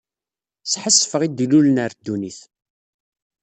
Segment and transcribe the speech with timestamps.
[0.71, 2.39] Sḥassfeɣ i d-ilulen ɣer ddunit.